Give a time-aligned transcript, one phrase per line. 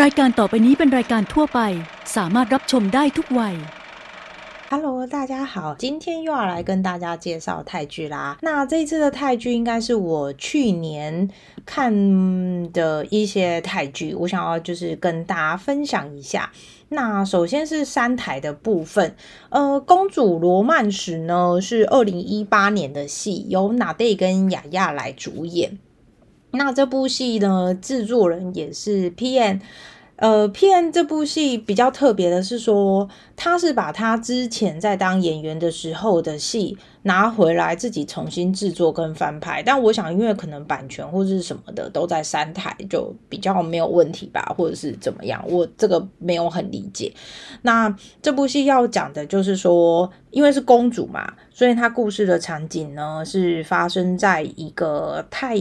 [0.00, 1.60] รายการต่อไปนี้เป็นรายการทั่วไป
[2.16, 3.56] สามารถรับชมได้ทุกวัย
[4.68, 8.36] Hello，大家好，今天又要来跟大家介绍泰剧啦。
[8.42, 11.30] 那这一次的泰剧应该是我去年
[11.64, 16.50] 看的一些泰剧，我想要就是跟大家分享一下。
[16.88, 19.14] 那首先是三台的部分，
[19.50, 25.78] 呃，《公主罗曼史》呢是二零一八年的戏，由娜黛跟雅雅来主演。
[26.51, 29.61] 那这部戏呢，制作人也是 P.N。
[30.17, 39.63] 呃，《P.N》这部戏比较特别的是说，他是把他之前在当演员的时候的戏拿回来自己重新制作跟翻拍。
[39.63, 47.11] 但我想，因为可能版权或者是什么的都在三台，就比较没有问题吧，或者是怎么样，我这个没有很理解。
[47.63, 47.91] 那
[48.21, 55.55] 这部戏要讲的就是说，因为是公主嘛，所以它故事的场景呢是发生在一个太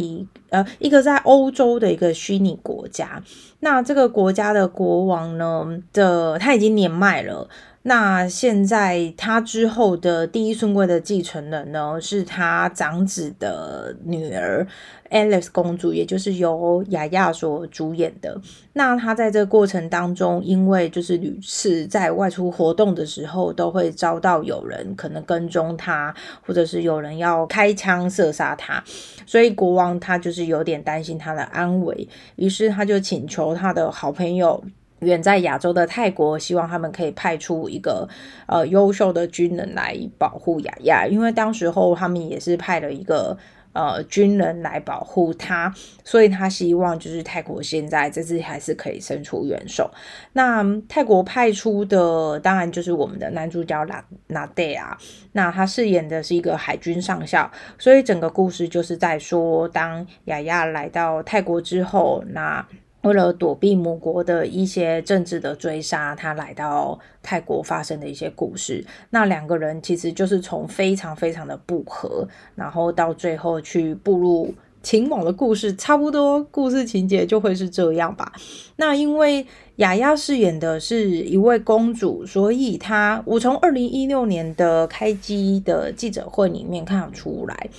[0.49, 3.23] 呃一个在欧洲的一个虚拟国家。
[3.59, 7.47] 那这个国家的国王呢的他已经年迈了。
[7.83, 14.67] 那现在他之后的第一顺位的继承人呢，是他长子的女儿
[15.09, 18.39] Alice 公主，也就是由雅雅所主演的。
[18.75, 26.15] 那他在这个过程当中，因为就是屡次在外出活动的时候，都会遭到有人可能跟踪他，
[26.47, 28.85] 或者是有人要开枪射杀他，
[29.25, 32.07] 所以国王他就是有点担心他的安危，
[32.37, 34.63] 于是他就请求他的好朋友。
[35.01, 38.09] 远在亚洲的泰国，希望他们可以派出一个
[38.47, 43.37] 呃优秀的军人来保护雅雅，因为当时候他们也是派了一个
[43.73, 45.73] 呃军人来保护他，
[46.05, 49.91] 所以他希望就是泰国现在这次还是可以伸出援手。
[50.35, 54.99] 那泰国派出的当然就是我们的男主角纳纳黛啊，
[55.33, 62.67] 那他饰演的是一个海军上校，所以整个故事就是在说，当雅雅来到泰国之后，那。
[63.03, 68.85] 为了躲避母国的一些政治的追杀，他来到泰国发生的一些故事。
[69.09, 78.33] 那两个人其实就是从非常非常的不和，然后到最后去步入情网的故事，差不多故事情节就会是这样吧。
[78.77, 79.47] 那因为
[79.77, 87.71] 雅雅饰演的是一位公主，所以她我从二零一六年的开机的记者会里面看得出来，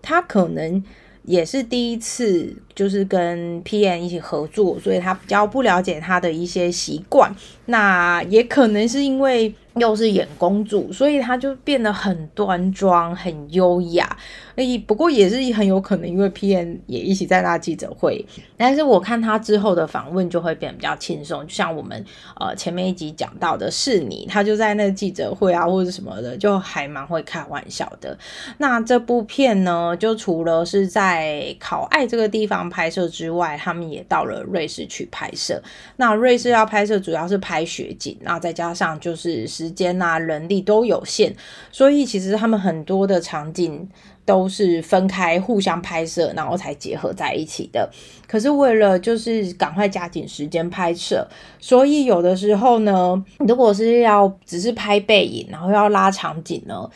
[0.00, 0.82] 她可能。
[1.22, 7.30] 也是第一次，就是跟 P.N 一起合作，所以他比较不了解他的一些习惯。
[7.66, 14.16] 那也可能是因为又是演公主，所以他就变得很端庄、很优雅。
[14.66, 18.24] 诶，不过也是很有可能，因为 P.N 也一起在那记者会。
[18.56, 22.04] 但是我看他之后的访问就会变得比较轻松，就像我们
[22.38, 28.16] 呃前面一集讲到的是你，他就在那记者会啊或者什么的，就还蛮会开玩笑的。
[28.58, 35.62] 那这部片呢，就除了是在考爱这个地方拍摄之外，他们也到了瑞士去拍摄。
[35.96, 41.34] 那瑞士要拍摄主要是拍雪景，那再加上就是时间啊、人力都有限，
[41.72, 43.88] 所以其实他们很多的场景。
[44.24, 47.90] 都是分开互相拍摄，然后才结合在一起的。
[48.26, 51.26] 可是为了就是赶快加紧时间拍摄，
[51.58, 56.88] 所以有的时候呢，如果是要只是拍背影，然后要拉场景呢。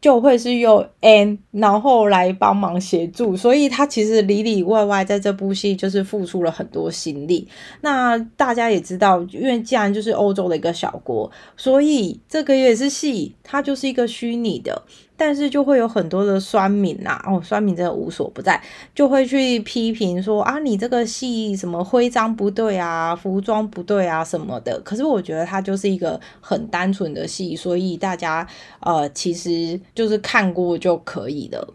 [0.00, 7.46] 就会是用 N，然后来帮忙协助，所以他其实里里外外在这部戏就是付出了很多心力。
[7.82, 14.82] 那大家也知道，因为既然就是欧洲的一个小国，所以这个也是戏，它就是一个虚拟的。
[15.24, 18.60] 但是就会有很多的酸民呐，哦，酸民真的无所不在，
[18.92, 24.80] 就会去批评说啊，你这个戏什么徽章不对啊，服装不对啊什么的。
[24.80, 28.44] 可是我觉得它就是一个很单纯的戏，所以大家
[28.80, 31.74] 呃其实就是看过就可以了。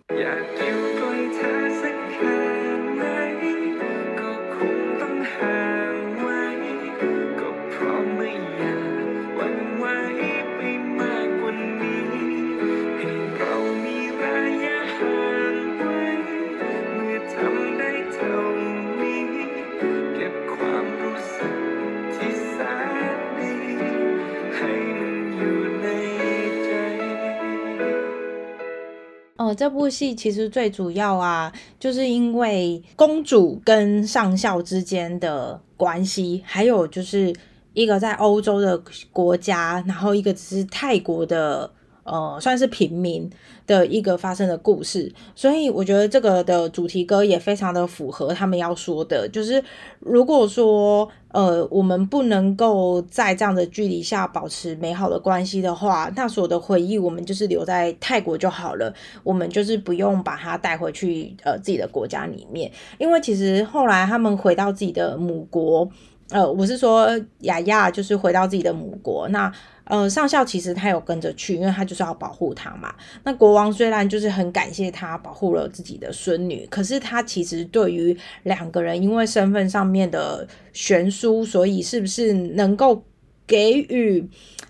[29.54, 37.34] 这部戏其实最主要啊，就是因为公主跟上校之间的关系，还有就是
[37.74, 41.72] 一个在欧洲的国家，然后一个只是泰国的。
[42.08, 43.30] 呃，算是平民
[43.68, 49.62] 的一个发生的故事，所以我觉得这个的主题歌也非常的符合他们要说的，就是
[50.00, 58.94] 如果说呃我们不能够在这样的距离下保持美好的关系的话，那所有的回忆我们就是留在泰国就好了，
[59.24, 65.90] 我们就是不用把它带回去呃自己的国家里面，因为其实后来他们回到自己的母国。
[66.30, 67.08] 呃，我是说
[67.44, 69.50] 雅雅就是回到自己的母国，那
[69.88, 72.94] 呃上校其实他有跟着去，因为他就是要保护他嘛。
[73.24, 83.04] 那国王虽然就是很感谢他保护了自己的孙女，可是他其实对于两个人因为身份上面的悬殊，所以是不是能够
[83.46, 84.30] 给予。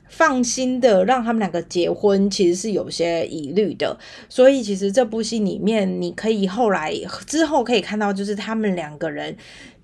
[0.09, 3.95] 放心的让他们两个结婚，其实是有些疑虑的。
[4.29, 6.93] 所以其实这部戏里面，你可以后来
[7.25, 9.35] 之后可以看到，就是他们两个人，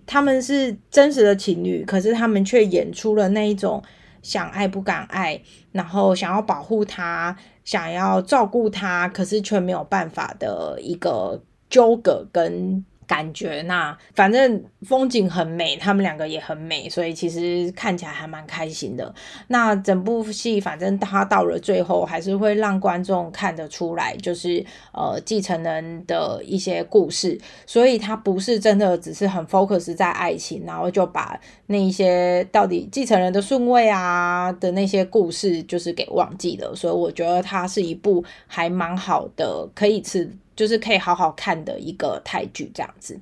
[0.06, 3.84] 他们是真实的情侣，可是他们却演出了那一种
[4.24, 5.40] 想爱不敢爱，
[5.72, 12.84] 然后想要保护他，想要照顾他，可是却没有办法的一个纠葛跟。
[13.14, 19.14] 感觉那反正风景很美，他们两个也很美，所以其实看起来还蛮开心的。
[19.50, 27.40] 那整部戏反正他到了最后，还是会让观众看得出来，就是呃继承人的一些故事。
[27.68, 36.76] 所以他不是真的只是很 focus 在爱情，然后就把那一些到底继承人的顺位啊的那些故事就是给忘记了。
[36.76, 40.36] 所以我觉得它是一部还蛮好的，可以吃。
[40.56, 43.20] 就是可以好好看的一个泰剧这样子。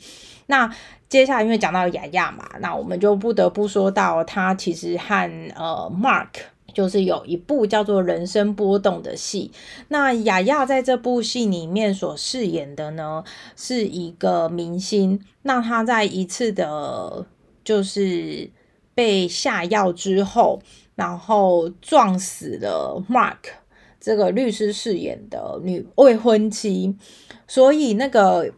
[0.48, 0.70] 那
[1.10, 6.28] 接下来因为讲到雅雅嘛，那我们就不得不说到她其实和呃 Mark
[6.74, 9.52] 就是有一部叫做《人生波动》的戏。
[9.90, 13.24] 那雅雅在这部戏里面所饰演的呢，
[13.58, 15.20] 是一个明星。
[15.42, 17.26] 那她在一次的，
[17.64, 18.50] 就是
[18.96, 20.62] 被下药之后，
[20.96, 23.61] 然后撞死了 Mark。
[24.02, 26.94] 这个律师饰演的女未婚妻，
[27.48, 28.52] 所以那个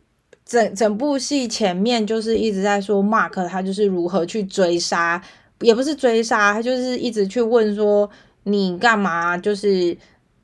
[0.46, 5.22] 整整部戏前面就是一直在说 Mark 他就是如何去追杀，
[5.60, 8.10] 也不是追杀，他就是一直去问说
[8.44, 9.98] 你干嘛就是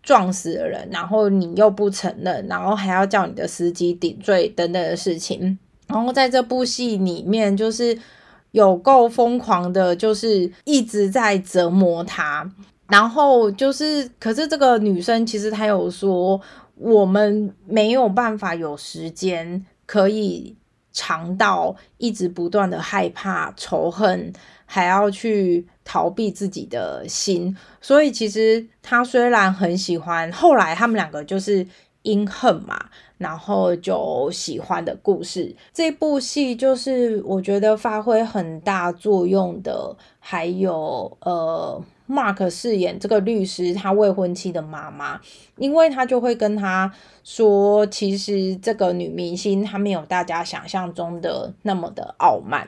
[0.03, 5.57] 撞死了人，然后你又不承认，然后还要叫你的司机顶罪等等的事情，
[5.87, 7.97] 然后在这部戏里面就是
[8.51, 12.51] 有够疯狂的，就是一直在折磨他。
[12.89, 16.41] 然后就是，可是这个女生其实她有说，
[16.75, 20.55] 我们没有办法有时间可以
[20.91, 24.33] 尝到一直不断的害怕、仇恨，
[24.65, 27.55] 还要去逃避自己的心。
[27.79, 31.67] 所以其实她虽然很喜欢，后来他们两个就是
[32.01, 32.89] 因恨嘛，
[33.19, 35.55] 然后就喜欢的故事。
[35.71, 41.79] 这部戏就是我觉得发挥很大作用的，还有呃。
[42.09, 45.21] Mark 饰演这个律师，他未婚妻的妈妈，
[45.57, 46.91] 因为他就会跟他
[47.23, 52.67] 说，其实这个女明星她没有大家想象中的那么的傲慢，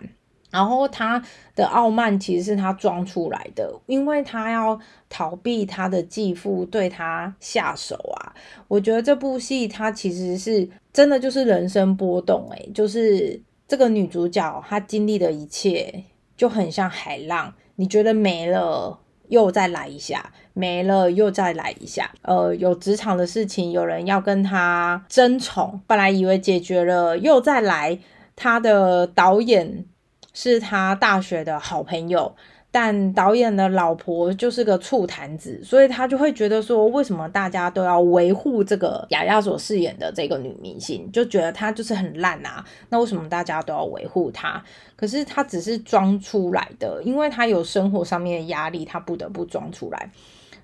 [0.51, 1.23] 然后她
[1.55, 4.79] 的傲慢其实是她装出来的，因为她要
[5.09, 8.35] 逃避她的继父对她下手啊。
[8.67, 16.03] 我觉得这部戏它其实是真的就是人生波动，诶，就是这个女主角她经历的一切
[16.37, 18.99] 就很像海浪，你觉得没了？
[19.31, 22.11] 又再来一下，没了又再来一下。
[22.21, 27.97] 呃，有职场的事情，有人要跟他争宠，本来以为解决了，又再来。
[28.35, 29.85] 他的导演
[30.33, 32.35] 是他大学的好朋友。
[32.73, 42.63] 但导演的老婆就是个醋坛子，所以他就会觉得说，为什么大家都要维护这个雅雅所饰演的这个女明星，就觉得她就是很烂啊？
[42.87, 44.63] 那为什么大家都要维护她？
[44.95, 50.09] 可是她只是装出来的，因为她有生活上面的压力，她不得不装出来，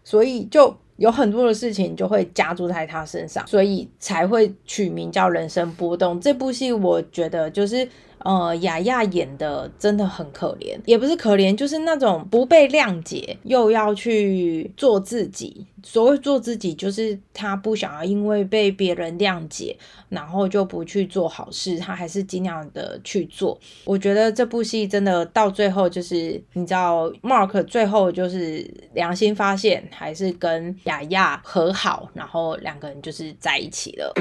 [0.05, 6.15] 所以就有很多的事情就会加注在她身上，所以才会取名叫《人生波动》。
[6.21, 7.85] 这部戏我觉得就是。
[8.27, 15.65] 呃，雅雅演的真的很可怜，也不是可怜，就是那种不被谅解，又要去做自己。
[15.81, 19.73] 所谓做自己，就是他不想要因为被别人谅解，
[20.09, 23.57] 然后就不去做好事，他还是尽量的去做。
[23.85, 34.13] 我觉得这部戏真的到最后，就是你知道，Mark 最后就是良心发现，还是跟雅雅和好，然后两个人就是在一起了。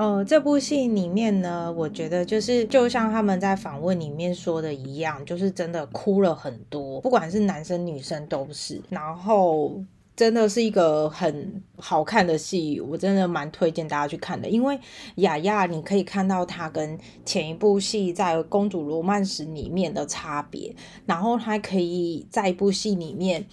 [0.00, 8.80] 呃，这部戏里面呢，我觉得就是就像他们在访问里面说的一样，就是真的哭了很多，不管是男生女生都是。
[8.88, 9.78] 然后
[10.16, 14.48] 真的是一个很好看的戏，我真的蛮推荐大家去看的。
[14.48, 14.80] 因为
[15.16, 23.44] 雅雅，你可以看到她跟前一部戏在《公主罗曼史》里面的差别，然后她可以在一部戏里面。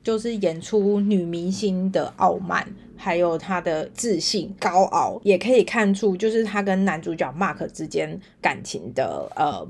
[0.00, 2.66] 就是演出女明星的傲慢，
[2.98, 9.66] 还有他的自信高傲，也可以看出就是他跟男主角 Mark 之间感情的呃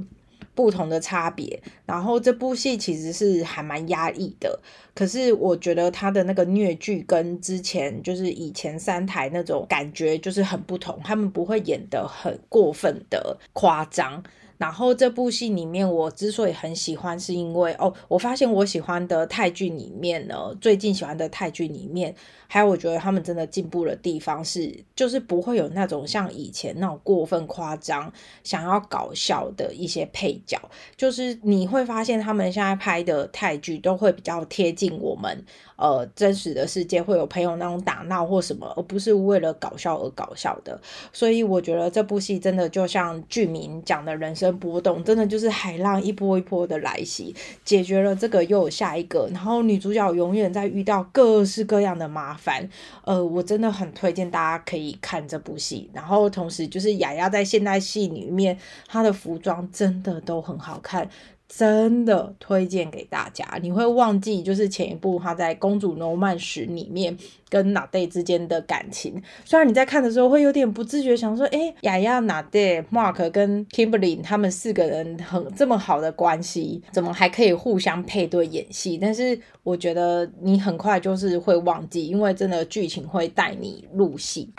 [0.54, 1.62] 不同的差别。
[1.86, 4.58] 然后这部戏其实是还蛮压抑的，
[4.94, 14.22] 可是我觉得他的那个虐剧跟之前就是以前三台那种感觉就是很不同，他们不会演得很过分的夸张。
[14.58, 22.14] 然后这部戏里面，我之所以很喜欢，是因为哦，我发现我喜欢的泰剧里面呢，最近喜欢的泰剧里面，
[22.48, 28.12] 还有我觉得他们真的进步的地方是，就是不会有那种像以前那种过分夸张、
[28.42, 30.60] 想要搞笑的一些配角，
[30.96, 35.44] 就是你会发现他们现在拍的泰剧都会比较贴近我们。
[35.78, 40.78] 呃，真实的世界会有朋友那种打闹或什么，而不是为了搞笑而搞笑的。
[41.12, 47.32] 所以我觉得这部戏真的就像剧名讲的人生波动，真的就是海浪一波一波的来袭，
[47.64, 52.68] 解决了这个又有下一个，然后女主角永远在遇到各式各样的麻烦。
[53.04, 55.88] 呃，我真的很推荐大家可以看这部戏。
[55.92, 58.58] 然后同时就是雅雅在现代戏里面，
[58.88, 61.08] 她的服装真的都很好看。
[61.48, 67.16] 真的推荐给大家，你会忘记就是前一部他在《公主罗曼史》里面
[67.48, 69.20] 跟娜黛之间的感情。
[69.46, 78.98] 虽然你在看的时候会有点不自觉想说，哎，雅雅、娜黛、Mark 跟 Kimberly 他们四个人很这么好的关系，怎么还可以互相配对演戏？
[78.98, 84.52] 但是我觉得你很快就是会忘记，因为真的剧情会带你入戏。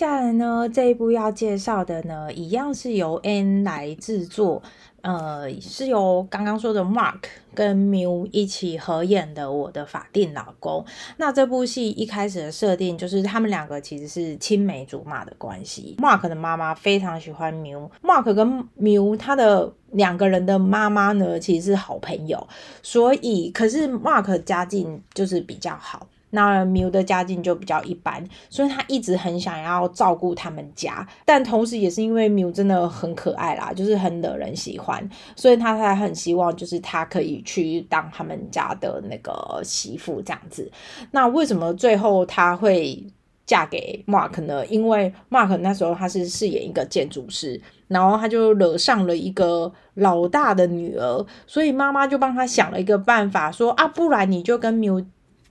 [0.00, 4.62] 下来呢，这一部要介绍的呢，一样是由 N 来制作，
[5.02, 7.18] 呃，是由刚刚说的 Mark
[7.54, 10.82] 跟 Miu 一起合演的《我的法定老公》。
[11.18, 15.96] 那这部戏一开始的设定就是他们两个其实是青梅竹马的关系。
[15.98, 22.48] Mark 的妈妈非常喜欢 Miu，Mark 跟 Miu 他的两个人的妈妈呢，其实是好朋友，
[22.82, 26.06] 所以可是 Mark 家境就是比较好。
[26.30, 40.70] 那 Miu 的家境就比较一般，所以他一直很想要照顾他们家，但同时也是因为 Miu 真的很可爱啦，就是很惹人喜欢，所以他才很希望就是他可以去当他们家的那个媳妇这样子。
[41.10, 43.04] 那为什么最后他会
[43.44, 44.64] 嫁给 Mark 呢？
[44.66, 55.04] 因为 Mark 那时候他是饰演一个建筑师，然后他就惹上了一个老大的女儿，所以妈妈就帮他想了一个办法，说啊，不然你就跟 Miu。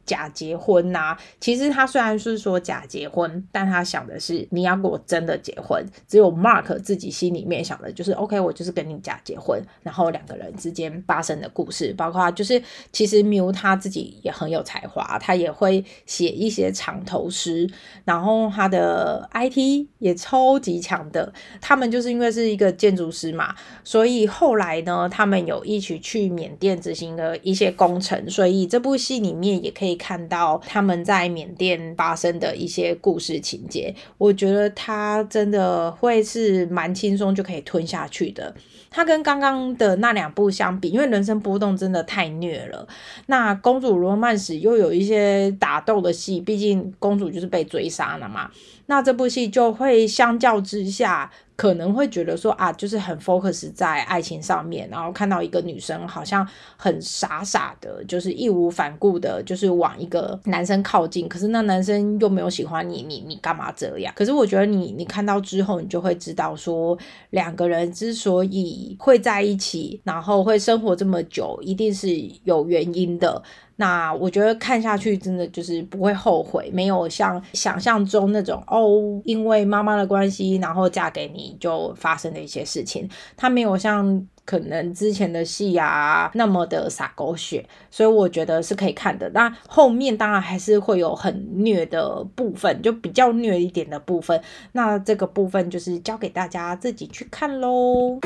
[0.09, 5.85] 假结婚呐，其实他虽然是说假结婚，但他想的是你要跟我真的结婚。
[6.07, 12.59] 只有 Mark 自己心里面想的就是，OK，我就是跟你假结婚，然后两个人之间发生的故事，包括就是
[12.91, 17.69] 其实 Miu 他自己也很有才华，他也会写一些长头诗，
[18.03, 21.31] 然后他的 IT 也超级强的。
[21.61, 29.98] 他们就是因为是一个建筑师嘛，所以后来呢，他们有一起去缅甸执行了一些工程，所以这部戏里面也可以。
[29.99, 38.55] 看到他们在缅甸发生的一些故事情节，我觉得他真的会是蛮轻松就可以吞下去的。
[38.89, 42.87] 他跟刚刚的那两部相比，因为人生波动真的太虐了。
[43.27, 48.49] 那公主罗曼史又有一些打斗的戏，毕竟公主就是被追杀了嘛。
[48.87, 51.29] 那这部戏就会相较之下。
[51.59, 56.47] 可能会觉得说啊，就是很 focus 在爱情上面，然后看到一个女生好像
[56.77, 64.13] 很傻傻的，就是义无反顾的，就是往一个男生靠近，可是那男生又没有喜欢你，你你干嘛这样？
[64.15, 66.97] 可是我觉得你你看到之后，你就会知道说，
[67.31, 72.07] 两个人之所以会在一起，然后会生活这么久，一定是
[72.45, 73.43] 有原因的。
[73.79, 89.29] 那我觉得看下去真的就是不会后悔，没有像想象中那种哦，因为妈妈的关系，然后嫁给你就发生的一些事情，他没有像可能之前的戏啊那么的洒狗血，所以我觉得是可以看的。
[89.29, 94.41] 那后面当然还是会有很虐的部分，就比较虐一点的部分，
[94.73, 98.19] 那这个部分就是交给大家自己去看喽。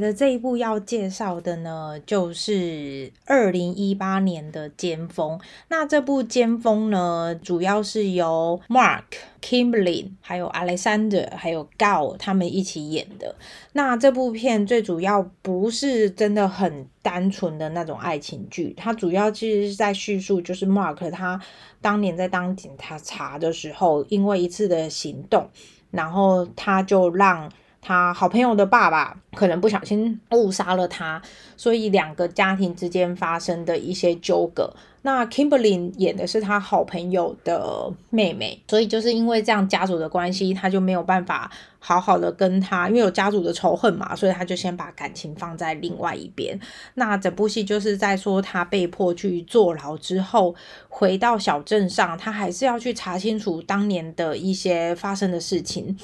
[0.00, 5.38] 的这一部要介绍的呢，就是二零一八年的《尖峰》。
[5.68, 9.04] 那这部《尖峰》呢，主要是由 Mark、
[9.42, 13.36] Kimberly、还有 Alexander、还有 Gao 他们一起演的。
[13.74, 21.40] 那这部片最主要不是真的很单纯的那种爱情剧，它主要其实是在叙述，就是 Mark 他
[21.80, 25.48] 当年在当警察查的时候，因为一次的行动，
[25.90, 27.50] 然后他就让。
[27.82, 31.20] 他好朋友的爸爸可能不小心误杀了他，
[31.56, 34.74] 所以两个家庭之间发生的一些纠葛。
[35.02, 46.60] 那 Kimberly 演的是他好朋友的妹妹，所以就是因为这样家族的关系，他就没有办法好好的跟他，因为有家族的仇恨嘛，所以他就先把感情放在另外一边。
[46.94, 50.54] 那整部戏就是在说他被迫去坐牢之后，
[50.90, 55.96] 回到小镇上，他还是要去查清楚当年的一些发生的事情。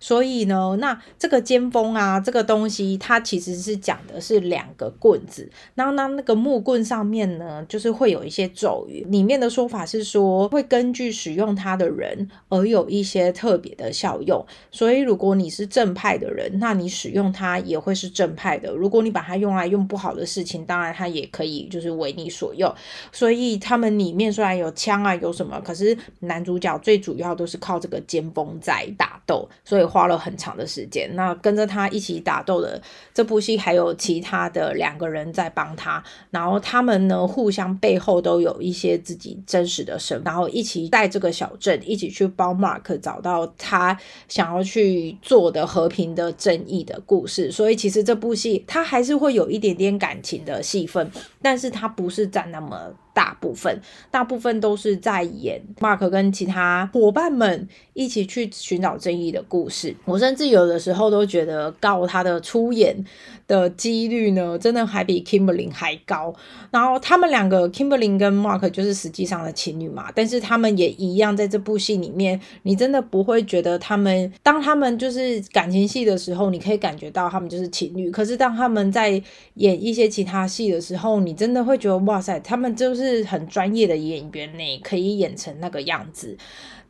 [0.00, 8.39] 所以呢，那这个尖峰啊，这个东西，它其实是讲的是两个棍子，然后那那个木棍上面呢，就是会有一些。
[8.40, 14.44] 些咒语里面的说法是说，会根据使用它的人而有一些特别的效用。
[14.70, 18.72] 所以，如果你是正派的人，那你使用它也会是正派的。
[18.72, 22.72] 如果你把它用来用不好的事情，当然它也可以就是为你所用。
[23.12, 31.14] 所以，他们里面虽然有枪啊，有什么，可是男主角最主要都是靠这个尖锋在打斗，所以花了很长的时间。
[31.14, 32.80] 那跟着他一起打斗的
[33.12, 38.29] 这部戏，还有其他的两个人在帮他，然后他们呢互相背后都。
[38.30, 47.50] 都有一些自己真实的身份，然后一起在这个小镇一起去帮 Mark 找到他想要去做的和平的正义的故事。
[47.50, 51.10] 所以其实这部戏它还是会有一点点感情的戏份，
[51.42, 52.94] 但是它不是占那么。
[53.12, 59.94] 大部分，大部分都是在演 Mark 跟其他伙伴们一起去寻找正义的故事。
[60.04, 63.04] 我甚至有的时候都觉得告他的出演
[63.48, 66.32] 的几率呢，真的还比 Kimberly 还高。
[66.70, 78.10] 然后他们两个 Kimberly 跟 Mark 就是实际上的情侣嘛，但是他们也一样在这部戏里面，你真的不会觉得他们当他们就是感情戏的时候，你可以感觉到他们就是情侣。
[78.10, 79.20] 可是当他们在
[79.54, 82.99] 演一些其他戏的时候，你真的会觉得哇塞，他们就是。
[83.00, 86.36] 是很专业的演员呢，可以演成那个样子。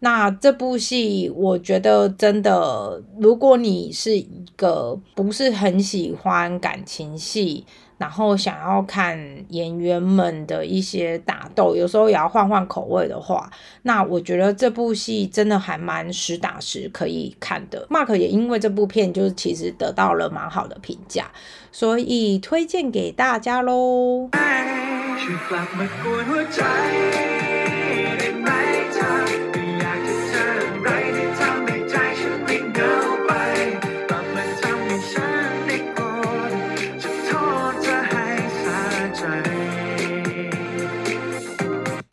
[0.03, 7.67] 那这部戏，我觉得真的，如果你是一个不是很喜欢感情戏，
[7.99, 9.19] 然后想要看
[9.51, 13.51] 演员们的一些打斗，有时候也要换换口味的话，
[13.83, 17.87] 那我觉得这部戏真的还蛮实打实可以看的。
[17.91, 21.31] Mark 也因为这部片，就是其实得到了蛮好的评价，
[21.71, 24.31] 所以推荐给大家喽。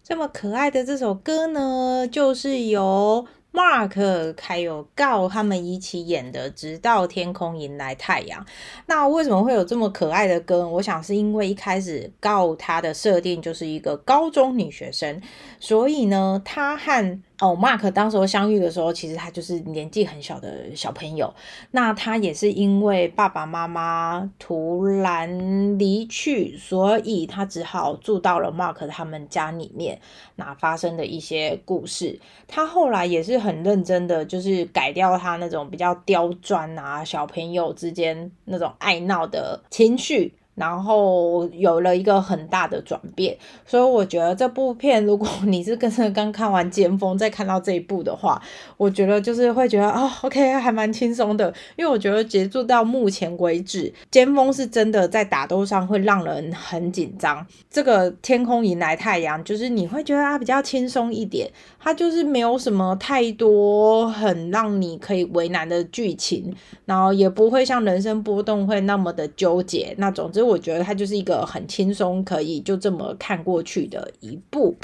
[0.03, 3.25] 这么可爱的这首歌呢，就是由。
[3.57, 8.39] Mark 还有告他们一起演的《直到天空迎来太阳》，
[8.85, 10.67] 那为什么会有这么可爱的歌？
[10.69, 15.19] 我想是因为一开始告他的设定就是一个高中女学生，
[15.59, 21.31] 所以呢，他和哦，Mark 当时候相遇的时候，其实他就是年纪很小的小朋友。
[21.69, 29.99] 那他也是因为爸爸妈妈突然离去，所以他只好住到了 Mark 他们家里面。
[30.35, 40.33] 那发生的一些故事，他后来也是很认真的，就是改掉他那种比较刁钻啊，小朋友之间那种爱闹的情绪。
[40.57, 48.41] 然后有了一个很大的转变，所以我觉得这部片，如果你是跟着刚看完《尖峰》再看到这一部的话，
[48.75, 51.53] 我觉得就是会觉得哦，OK，还蛮轻松的。
[51.75, 57.45] 因为我觉得截住到目前为止，《尖峰》是真的在打斗上会让人很紧张。
[57.69, 61.47] 这个《天空迎来太阳》就是你会觉得它比较轻松一点，
[61.79, 66.51] 它就是没有什么太多很让你可以为难的剧情，
[66.85, 69.93] 然后也不会像人生波动会那么的纠结。
[69.99, 70.46] 那总之。
[70.47, 74.75] 我觉得它就是一个很轻松，可以就这么看过去的一部。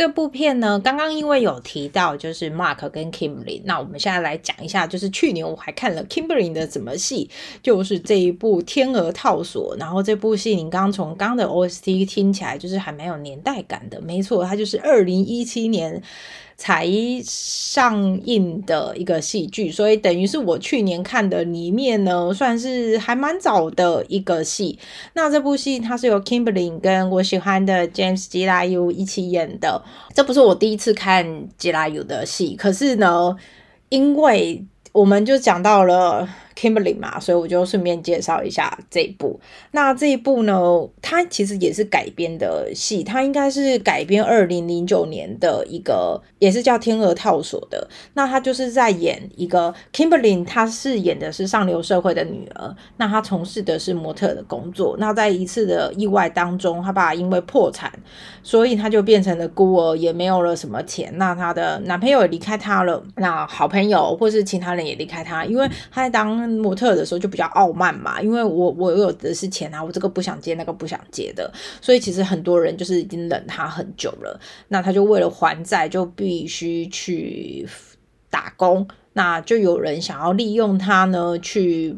[0.00, 7.28] 这部片呢，刚刚因为有提到就是 Mark 跟 Kimberly，那我们现在来讲一下，就是去年我还看了 Kimberly 的什么戏，
[7.62, 9.76] 就是这一部《天鹅套索》。
[9.78, 14.00] 然后这部戏，你刚刚从刚的 OST 听起来，就是还蛮有年代感的。
[14.00, 16.02] 没错，它就是二零一七年。
[16.60, 16.86] 才
[17.24, 24.78] 上映的一个戏剧，所以等于是我去年看的里面呢，算是还蛮早的一个戏。
[25.14, 29.82] 那这部戏它是由 Kimberly 跟我喜欢的 James g i l a u 一起演的。
[30.14, 33.34] 这不是我第一次看 g i l a u 的戏，可是呢，
[33.88, 36.28] 因为我们就讲到了。
[36.56, 39.38] Kimberly 嘛，所以我就顺便介绍一下这一部。
[39.70, 40.60] 那这一部呢，
[41.00, 47.88] 它其实也是改编的戏，它应该是改编二零零九年的一个，也是叫《天鹅套索》的。
[48.14, 52.74] 那他就是在演一个 Kimberly，他饰演的是上流社会的女儿。
[52.96, 54.96] 那她从事的是模特的工作。
[54.98, 57.90] 那在一次的意外当中，她爸因为破产，
[58.42, 61.12] 所以她就变成了孤儿，也没有了什么钱。
[61.16, 66.49] 那她的男朋友也离开她了，那好朋友或是其他人也离开她，因为她在当。
[66.58, 77.66] 模特的时候就比较傲慢嘛，因为我我有的是钱啊，我这个不想接，那个不想接的，所以其实很多人就是已经忍他很久了，那他就为了还债就必须去
[78.28, 81.94] 打工，那就有人想要利用他呢去。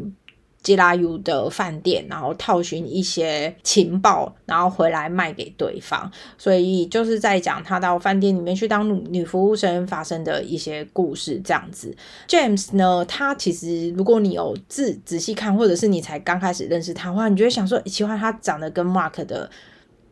[0.62, 6.10] 吉拉尤的饭店，然后套寻一些情报，然后回来卖给对方。
[6.38, 11.94] 所以就是在讲他到饭店里面去当女服务生发生的一些故事，这样子。
[12.28, 19.50] James 呢，他其实如果你有仔仔细看，或者是你才刚开始认识他的话，你就会想说，奇怪，他长得跟 Mark 的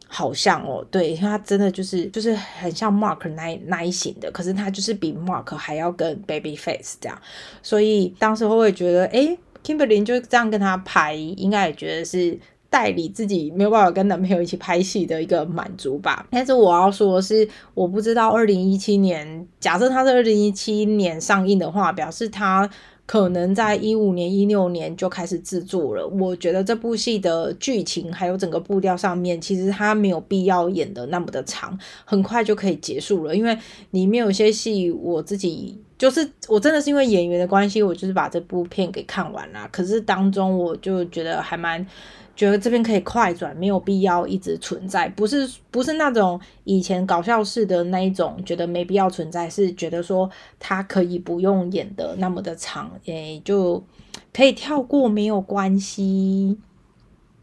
[0.09, 7.17] 好像哦，对，他真的就是就是很像 Mark 那那一型的，可是他就是比 Mark 还要跟 Baby Face 这样。
[7.63, 9.39] 所以当时候会觉得，哎。
[9.65, 16.27] Kimberly 就这样跟他拍，应该也觉得是代理自己没有办法跟男朋友一起拍戏的一个满足吧。
[16.31, 22.69] 但是我要说是，我不知道二零一七年，假设他是二零一七年上映的话，表示他
[23.07, 26.07] 可能在一五年、一六年就开始制作了。
[26.07, 33.35] 我觉得这部戏的剧情还有整个步调上面，其实他没有必要演的那么的长，很快就可以结束了。
[33.35, 33.59] 因为
[33.91, 35.83] 里面有些戏，我自己。
[36.01, 39.69] 就是我真的是因为演员的关系，我就是把这部片给看完了。
[39.71, 41.87] 可是当中我就觉得还蛮
[42.35, 45.07] 觉得这边可以快转，没有必要一直存在。
[45.11, 53.85] 不是不是那种以前搞笑式的那一种，觉得没必要存在，是觉得说他可以不用演的那么的长，诶，就
[54.33, 56.57] 可以跳过没有关系。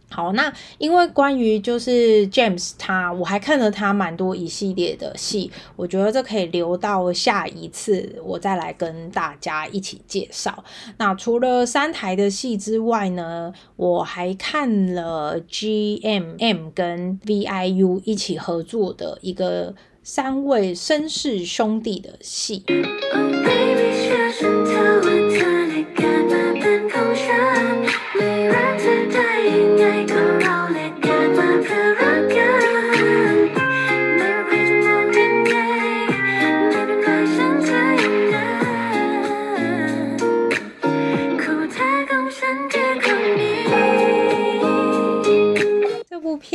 [0.09, 10.63] 好，那因为关于就是 James 他，我还看了他蛮多一系列的戏，我觉得这可以留到下一次我再来跟大家一起介绍。
[10.97, 22.63] 那除了三台的戏之外呢，我还看了 GMM 跟 VIU 一起合作的一个三位绅士兄弟的戏。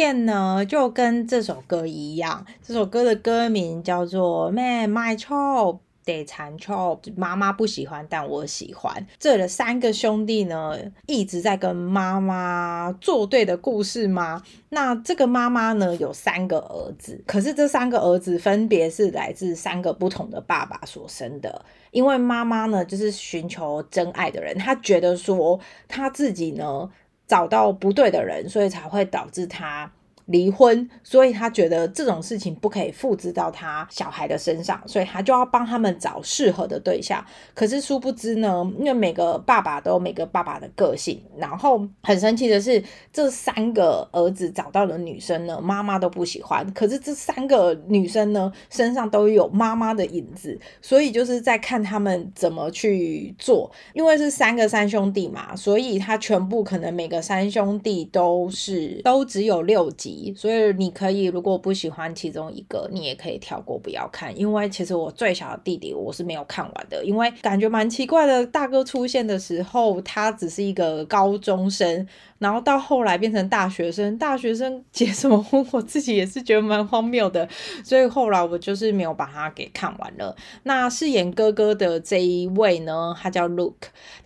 [0.02, 9.06] 片呢就跟这首歌一样，这首歌的歌名叫做《Man My Chop》，得残臭妈妈不喜欢，但我喜欢。
[9.20, 14.42] 这的三个兄弟呢一直在跟妈妈作对的故事吗？
[14.70, 21.64] 那这个妈妈呢有三个儿子，可是这三个儿子分别是来自三个不同的爸爸所生的。
[21.92, 26.90] 因为妈妈呢就是寻求真爱的人，她觉得说她自己呢。
[27.26, 29.90] 找到不对的人，所以才会导致他。
[30.32, 37.24] 离婚，所以他觉得这种事情不可以复制到他小孩的身上，所以他就要帮他们找适合的对象。
[37.54, 46.68] 可是殊不知呢，因为每个爸爸都有每个爸爸的个性，然后很神奇的是，这三个儿子找到的女生呢，妈妈都不喜欢。
[46.72, 53.70] 可是这三个女生呢，身上都有妈妈的影子，所以就是在看他们怎么去做。
[53.92, 60.21] 因为是三个三兄弟嘛，所以他全部可能每个三兄弟都是都只有六集。
[60.36, 64.38] 所以你可以，如果不喜欢其中一个，你也可以跳过不要看。
[64.38, 68.46] 因为其实我最小的弟弟我是没有看完的，因为感觉蛮奇怪的。
[68.46, 72.06] 大哥出现的时候，他只是一个高中生。
[72.38, 75.64] 然后到后来变成大学生，大学生 结什么婚？
[75.70, 77.48] 我自己也是觉得蛮荒谬的，
[77.84, 80.34] 所以后来我就是没有把它给看完了。
[80.64, 83.74] 那饰演哥哥的这一位呢，他叫 Luke，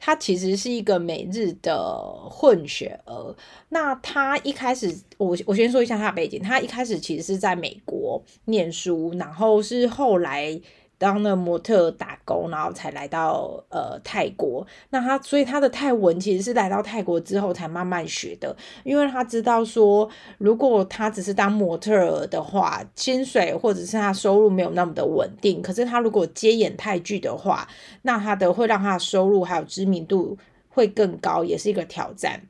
[0.01, 3.37] 他其实是一个美日的混血儿。
[3.77, 10.59] 那他一开始，我我先说一下他的背景，他一开始其实是在美国念书，然后是后来。
[10.99, 14.67] 当了模特打工，然后才来到呃泰国。
[14.89, 20.09] 那他所以他的泰文其实是来到泰国之后才慢慢学的，因为他知道说，
[20.39, 25.61] 如果他只是当模特的话，薪水或者是他收入没有那么的稳定。
[25.61, 27.69] 可是他如果接演泰剧的话，
[28.01, 30.39] 那他的会让他的收入还有知名度
[30.71, 32.41] 会更高，也是一个挑战。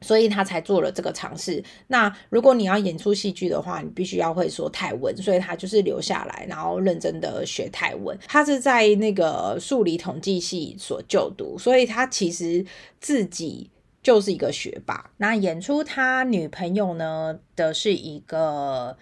[0.00, 1.62] 所以他才做了这个尝试。
[1.88, 8.18] 那如果你要演出戏剧的话，你必须要会说泰文，所以他就是留下来，然后认真的学泰文。
[8.26, 12.64] 他是在那个数理统计系所就读，所以他其实
[13.00, 13.70] 自己
[14.02, 15.10] 就是一个学霸。
[15.16, 18.96] 那演出他女朋友呢的是一个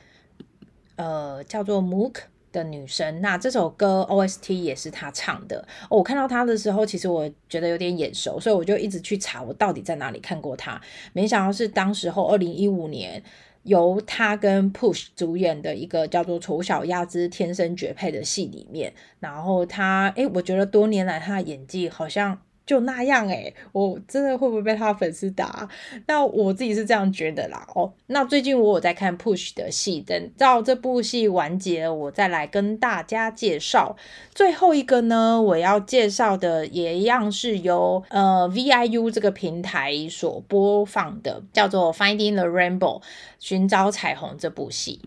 [0.96, 2.14] 呃叫做 Mook。
[2.54, 5.66] 的女生，那这首歌 OST 也是她唱的。
[5.90, 10.80] 我看到她的时候，其实我觉得有点眼熟，所以我就一直去查，我到底在哪里看过她。
[11.12, 13.20] 没想到是当时候二零一五年
[13.64, 18.94] 由她跟 Push 主演的一个叫做《丑小鸭之天生绝配》的戏里面。
[19.18, 22.40] 然后她，诶，我觉得多年来她的演技好像。
[22.66, 25.68] 就那样哎，我真的会不会被他粉丝打？
[26.06, 27.66] 那我自己是这样觉得啦。
[27.74, 33.96] 哦，那最近我有在看 Push 的戏，等到这部戏完结，我再来跟大家介绍。
[34.34, 43.00] 最后一个呢，我要介绍的也一样是由呃 VIU 这个平台所播放的，叫做《Finding the Rainbow》
[43.38, 45.00] 寻找彩虹这部戏。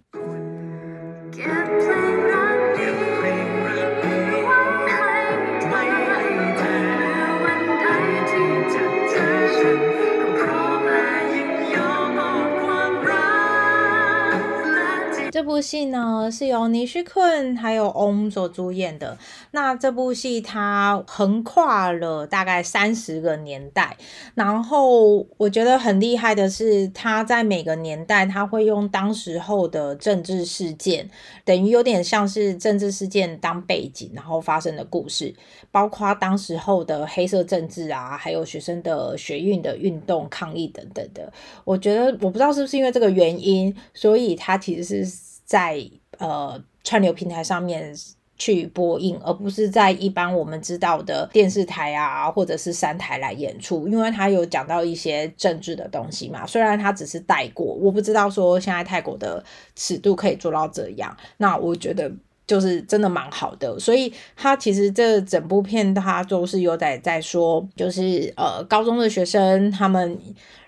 [15.48, 19.18] 部戏呢是由尼旭坤还有翁所主演的。
[19.52, 23.98] 那这部戏它横跨了大概三十个年代，
[24.36, 31.10] 然后我觉得很厉害的是，它在每个年代，它会用当时候的政治事件，
[31.46, 35.34] 等于有点像是政治事件当背景，然后发生的故事，
[35.72, 41.32] 包括当时候的黑色政治啊，还有学生的学运的运动抗议等等的。
[41.64, 45.28] 我觉得我不知道是不是因为这个原因，所以它其实是。
[45.48, 45.82] 在
[46.20, 47.96] 呃串流平台上面
[48.38, 56.46] 去播映，而不是在一般我们知道的电视台啊，或者是三台来演出，因为他有讲到一些政治的东西嘛。
[56.46, 59.44] 虽然他只是带过，我不知道说现在泰国的
[59.76, 61.16] 尺度可以做到这样。
[61.38, 62.12] 那我觉得
[62.46, 70.20] 就是真的蛮好的，所以他其实这整部片他都是有在在说，就是呃高中的学生他们。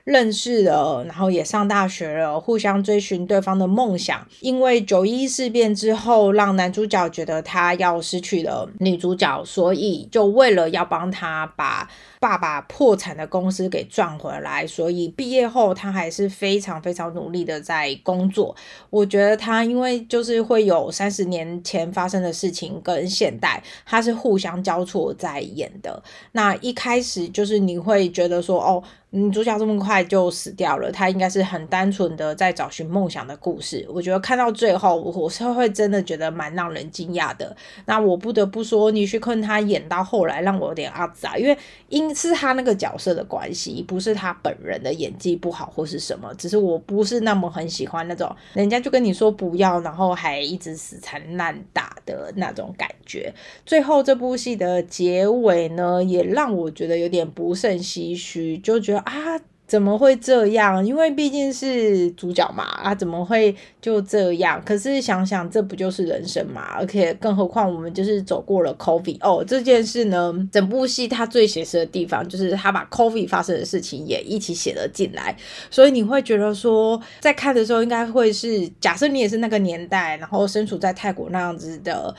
[0.03, 4.25] 认识了，然后也上大学了，互相追寻对方的梦想。
[4.39, 18.55] 因为九一事变之后，让男主角觉得他要失去了女主角，所以就为了要帮他把爸爸破产的公司给赚回来，所以毕业后他还是非常非常努力的在工作。
[18.89, 26.01] 我觉得他因为就是会有三十年前发生的事情跟现代，他是互相交错在演的。
[26.31, 28.83] 那一开始就是你会觉得说，哦。
[29.11, 33.83] 女主角这么快就死掉了，她应该是很单纯的在找寻梦想的故事。
[33.89, 37.55] 我觉得看到最后，我是会真的觉得蛮让人惊讶的。
[37.85, 41.57] 那我不得不说，尼须坤他演到后来让我有点阿杂，因为
[41.89, 53.33] 因是他那个角色的关系，不是他本人的演技不好或是什么，只是我不是那么很喜欢那种人家就跟你说不要，然后还一直死缠烂打的那种感觉。
[53.65, 58.98] 最后这部戏的结尾呢，也让我觉得有点不胜唏嘘，就觉得。
[59.05, 60.83] 啊，怎么会这样？
[60.83, 64.59] 因为毕竟是主角嘛，啊，怎么会就这样？
[64.65, 66.61] 可是想想，这不就是人生嘛？
[66.75, 75.37] 而且更何况我们就是走过了 COVID 哦，这件事呢，整部戏它最写实的地方就是他把 COVID 发生的事情也一起写了进来，
[75.69, 82.15] 所以你会觉得说，在看的时候应该会是，假设你也是那个年代，然后身处在泰国那样子的。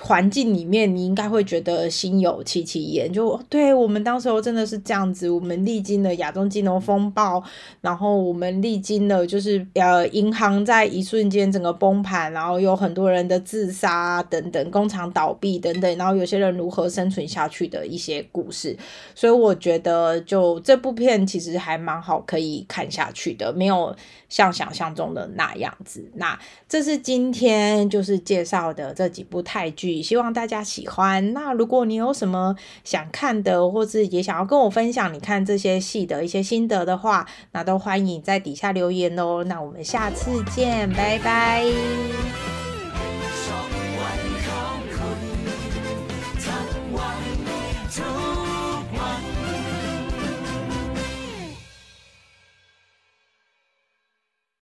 [0.00, 3.12] 环境里面，你应该会觉得心有戚戚焉。
[3.12, 7.40] 就对我们当时候真的是这样子，我们历经了亚中金融风暴，
[7.80, 18.76] 然后我们历经了就是呃银行在一瞬间整个崩盘，然后有很多人的自杀等等，工厂倒闭等等，然后有些人如何生存下去的一些故事。
[19.14, 23.94] 所以我觉得，就这部片其实还蛮好，可以看下去的，没有
[24.28, 26.10] 像想象中的那样子。
[26.14, 26.36] 那
[26.68, 29.72] 这是今天就是介绍的这几部泰。
[29.76, 31.32] 剧希望大家喜欢。
[31.32, 39.44] 那如果你有什么想看的，或是也想要跟我分享你看这些戏的一些心得的话，那都欢迎在底下留言哦。
[39.44, 42.45] 那我们下次见，拜拜。